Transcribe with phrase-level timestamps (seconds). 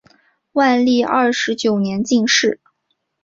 [0.53, 2.59] 万历二十九年进士。